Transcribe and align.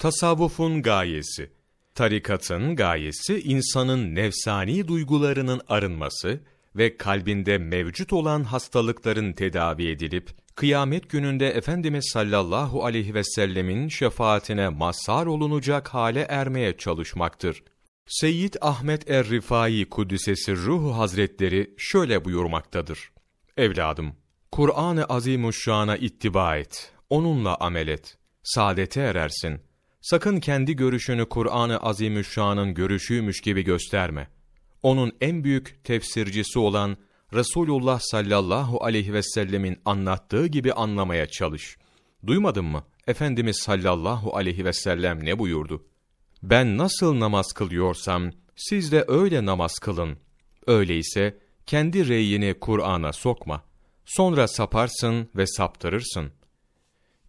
Tasavvufun 0.00 0.82
gayesi 0.82 1.50
Tarikatın 1.94 2.76
gayesi 2.76 3.40
insanın 3.40 4.14
nefsani 4.14 4.88
duygularının 4.88 5.60
arınması 5.68 6.40
ve 6.76 6.96
kalbinde 6.96 7.58
mevcut 7.58 8.12
olan 8.12 8.44
hastalıkların 8.44 9.32
tedavi 9.32 9.88
edilip 9.88 10.30
kıyamet 10.54 11.10
gününde 11.10 11.48
Efendimiz 11.48 12.10
sallallahu 12.12 12.84
aleyhi 12.84 13.14
ve 13.14 13.24
sellemin 13.24 13.88
şefaatine 13.88 14.68
mazhar 14.68 15.26
olunacak 15.26 15.88
hale 15.88 16.20
ermeye 16.20 16.76
çalışmaktır. 16.76 17.62
Seyyid 18.06 18.54
Ahmet 18.60 19.10
er-Rifai 19.10 19.88
Kuddisesi 19.88 20.56
Ruhu 20.56 20.98
Hazretleri 20.98 21.74
şöyle 21.78 22.24
buyurmaktadır. 22.24 23.12
Evladım, 23.56 24.16
Kur'an-ı 24.52 25.04
Azimuşşan'a 25.04 25.96
ittiba 25.96 26.56
et, 26.56 26.92
onunla 27.10 27.56
amel 27.56 27.88
et, 27.88 28.18
saadete 28.42 29.00
erersin. 29.00 29.69
Sakın 30.00 30.40
kendi 30.40 30.76
görüşünü 30.76 31.28
Kur'an-ı 31.28 31.78
Azimüşşan'ın 31.78 32.74
görüşüymüş 32.74 33.40
gibi 33.40 33.62
gösterme. 33.62 34.28
Onun 34.82 35.12
en 35.20 35.44
büyük 35.44 35.84
tefsircisi 35.84 36.58
olan 36.58 36.96
Resulullah 37.34 38.00
sallallahu 38.02 38.84
aleyhi 38.84 39.12
ve 39.12 39.22
sellemin 39.22 39.80
anlattığı 39.84 40.46
gibi 40.46 40.72
anlamaya 40.72 41.26
çalış. 41.26 41.76
Duymadın 42.26 42.64
mı? 42.64 42.84
Efendimiz 43.06 43.56
sallallahu 43.56 44.36
aleyhi 44.36 44.64
ve 44.64 44.72
sellem 44.72 45.24
ne 45.24 45.38
buyurdu? 45.38 45.86
Ben 46.42 46.78
nasıl 46.78 47.20
namaz 47.20 47.52
kılıyorsam, 47.52 48.30
siz 48.56 48.92
de 48.92 49.04
öyle 49.08 49.44
namaz 49.44 49.78
kılın. 49.78 50.18
Öyleyse, 50.66 51.38
kendi 51.66 52.08
reyini 52.08 52.54
Kur'an'a 52.60 53.12
sokma. 53.12 53.62
Sonra 54.04 54.48
saparsın 54.48 55.28
ve 55.36 55.46
saptırırsın. 55.46 56.32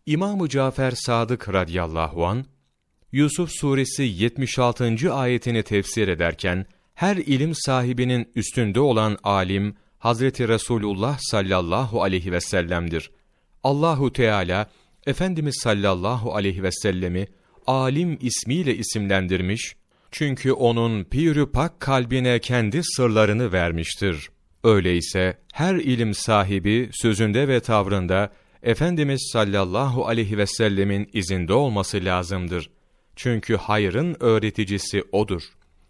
İmam-ı 0.06 0.50
Cafer 0.50 0.92
Sadık 0.92 1.54
radıyallahu 1.54 2.26
an 2.26 2.46
Yusuf 3.12 3.50
suresi 3.52 4.04
76. 4.04 5.14
ayetini 5.14 5.64
tefsir 5.64 6.08
ederken, 6.08 6.66
her 6.94 7.16
ilim 7.16 7.56
sahibinin 7.56 8.32
üstünde 8.36 8.80
olan 8.80 9.18
alim, 9.24 9.76
Hazreti 10.00 10.48
Resulullah 10.48 11.18
sallallahu 11.22 12.04
aleyhi 12.04 12.32
ve 12.32 12.42
sellem'dir. 12.42 13.12
Allahu 13.64 14.14
Teala, 14.14 14.70
Efendimiz 15.06 15.60
sallallahu 15.64 16.36
aleyhi 16.36 16.64
ve 16.64 16.72
sellemi, 16.72 17.28
alim 17.68 18.18
ismiyle 18.22 18.76
isimlendirmiş, 18.76 19.76
çünkü 20.12 20.52
onun 20.52 21.04
pir 21.04 21.46
pak 21.46 21.80
kalbine 21.80 22.40
kendi 22.40 22.82
sırlarını 22.84 23.52
vermiştir. 23.52 24.30
Öyleyse 24.64 25.38
her 25.54 25.76
ilim 25.76 26.14
sahibi 26.14 26.90
sözünde 26.94 27.48
ve 27.48 27.60
tavrında 27.60 28.32
Efendimiz 28.64 29.30
sallallahu 29.34 30.08
aleyhi 30.08 30.38
ve 30.38 30.46
sellemin 30.46 31.10
izinde 31.14 31.54
olması 31.54 32.06
lazımdır. 32.06 32.70
Çünkü 33.24 33.56
hayrın 33.56 34.18
öğreticisi 34.20 35.04
odur. 35.12 35.42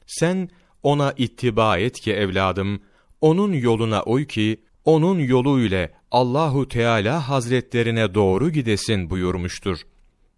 Sen 0.08 0.50
ona 0.84 1.14
ittiba 1.18 1.78
et 1.78 2.00
ki 2.00 2.14
evladım, 2.14 2.82
onun 3.22 3.54
yoluna 3.54 4.04
uy 4.04 4.28
ki 4.28 4.62
onun 4.86 5.20
yolu 5.20 5.62
ile 5.62 5.92
Allahu 6.12 6.68
Teala 6.68 7.30
Hazretlerine 7.30 8.14
doğru 8.14 8.50
gidesin 8.50 9.10
buyurmuştur. 9.10 9.78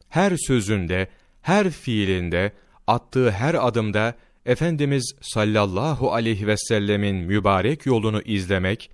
Her 0.10 0.38
sözünde, 0.38 1.08
her 1.42 1.70
fiilinde, 1.70 2.52
attığı 2.88 3.32
her 3.32 3.68
adımda 3.68 4.16
Efendimiz 4.46 5.16
sallallahu 5.22 6.14
aleyhi 6.14 6.48
ve 6.48 6.58
sellemin 6.58 7.16
mübarek 7.16 7.86
yolunu 7.86 8.22
izlemek, 8.22 8.92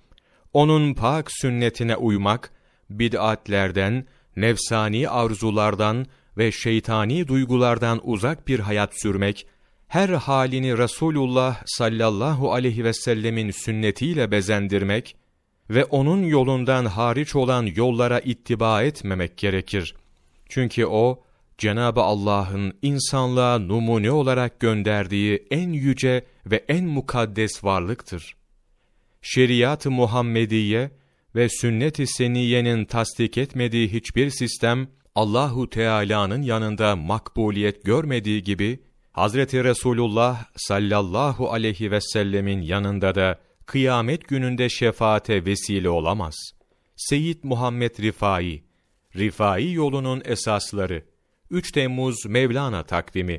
onun 0.52 0.94
pak 0.94 1.32
sünnetine 1.32 1.96
uymak, 1.96 2.50
bid'atlerden, 2.90 4.06
nefsani 4.36 5.08
arzulardan 5.08 6.06
ve 6.38 6.52
şeytani 6.52 7.28
duygulardan 7.28 8.00
uzak 8.02 8.48
bir 8.48 8.60
hayat 8.60 9.00
sürmek, 9.02 9.46
her 9.88 10.08
halini 10.08 10.78
Resulullah 10.78 11.62
sallallahu 11.66 12.52
aleyhi 12.52 12.84
ve 12.84 12.92
sellemin 12.92 13.50
sünnetiyle 13.50 14.30
bezendirmek 14.30 15.16
ve 15.70 15.84
onun 15.84 16.22
yolundan 16.22 16.84
hariç 16.84 17.36
olan 17.36 17.66
yollara 17.66 18.20
ittiba 18.20 18.82
etmemek 18.82 19.36
gerekir. 19.36 19.94
Çünkü 20.48 20.86
o, 20.86 21.22
Cenab-ı 21.58 22.00
Allah'ın 22.00 22.72
insanlığa 22.82 23.58
numune 23.58 24.10
olarak 24.10 24.60
gönderdiği 24.60 25.46
en 25.50 25.72
yüce 25.72 26.24
ve 26.46 26.64
en 26.68 26.84
mukaddes 26.84 27.64
varlıktır. 27.64 28.36
Şeriat-ı 29.22 29.90
Muhammediye 29.90 30.90
ve 31.34 31.48
sünnet-i 31.48 32.06
seniyenin 32.06 32.84
tasdik 32.84 33.38
etmediği 33.38 33.92
hiçbir 33.92 34.30
sistem 34.30 34.88
Allahu 35.14 35.70
Teala'nın 35.70 36.42
yanında 36.42 36.96
makbuliyet 36.96 37.84
görmediği 37.84 38.42
gibi 38.42 38.82
Hazreti 39.12 39.64
Resulullah 39.64 40.44
sallallahu 40.56 41.52
aleyhi 41.52 41.90
ve 41.90 42.00
sellemin 42.00 42.60
yanında 42.60 43.14
da 43.14 43.40
kıyamet 43.66 44.28
gününde 44.28 44.68
şefaate 44.68 45.44
vesile 45.44 45.88
olamaz. 45.88 46.34
Seyyid 46.96 47.38
Muhammed 47.42 47.98
Rifai 47.98 48.62
Rifai 49.16 49.72
yolunun 49.72 50.22
esasları 50.24 51.04
3 51.50 51.72
Temmuz 51.72 52.26
Mevlana 52.26 52.82
takvimi 52.82 53.38